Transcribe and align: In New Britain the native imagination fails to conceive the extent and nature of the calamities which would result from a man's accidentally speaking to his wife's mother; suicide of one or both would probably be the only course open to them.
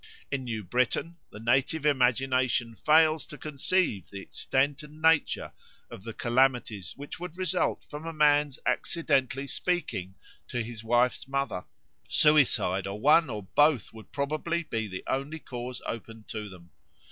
In 0.31 0.45
New 0.45 0.63
Britain 0.63 1.17
the 1.31 1.39
native 1.39 1.85
imagination 1.85 2.73
fails 2.73 3.27
to 3.27 3.37
conceive 3.37 4.09
the 4.09 4.19
extent 4.19 4.81
and 4.81 4.99
nature 4.99 5.51
of 5.91 6.01
the 6.03 6.11
calamities 6.11 6.93
which 6.97 7.19
would 7.19 7.37
result 7.37 7.85
from 7.87 8.07
a 8.07 8.11
man's 8.11 8.57
accidentally 8.65 9.45
speaking 9.45 10.15
to 10.47 10.63
his 10.63 10.83
wife's 10.83 11.27
mother; 11.27 11.65
suicide 12.09 12.87
of 12.87 12.99
one 12.99 13.29
or 13.29 13.43
both 13.43 13.93
would 13.93 14.11
probably 14.11 14.63
be 14.63 14.87
the 14.87 15.03
only 15.05 15.37
course 15.37 15.83
open 15.85 16.23
to 16.29 16.49
them. 16.49 16.71